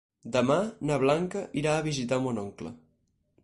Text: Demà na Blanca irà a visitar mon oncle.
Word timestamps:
Demà 0.35 0.55
na 0.91 0.97
Blanca 1.03 1.43
irà 1.63 1.77
a 1.81 1.85
visitar 1.91 2.21
mon 2.25 2.43
oncle. 2.49 2.77